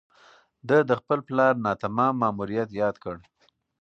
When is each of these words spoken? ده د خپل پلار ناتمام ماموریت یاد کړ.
ده 0.67 0.77
د 0.89 0.91
خپل 0.99 1.19
پلار 1.27 1.53
ناتمام 1.65 2.13
ماموریت 2.21 2.69
یاد 2.81 2.95
کړ. 3.03 3.15